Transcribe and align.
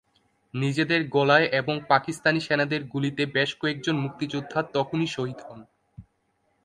নিজেদের 0.53 1.01
গোলায় 1.07 1.47
এবং 1.51 1.75
পাকিস্তানি 1.87 2.39
সেনাদের 2.39 2.81
গুলিতে 2.83 3.23
বেশ 3.33 3.49
কয়েকজন 3.55 3.95
মুক্তিযোদ্ধা 3.97 4.59
তখনই 4.73 5.07
শহীদ 5.07 5.39
হন। 5.41 5.59